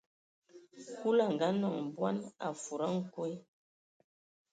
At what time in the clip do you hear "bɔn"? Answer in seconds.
1.95-2.17